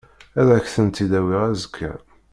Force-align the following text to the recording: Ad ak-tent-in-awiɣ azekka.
Ad 0.39 0.49
ak-tent-in-awiɣ 0.57 1.41
azekka. 1.51 1.91